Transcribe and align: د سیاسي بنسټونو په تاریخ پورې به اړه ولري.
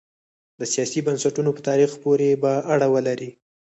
د 0.59 0.61
سیاسي 0.73 0.99
بنسټونو 1.07 1.49
په 1.53 1.61
تاریخ 1.69 1.91
پورې 2.03 2.29
به 2.41 2.51
اړه 2.73 2.87
ولري. 2.93 3.29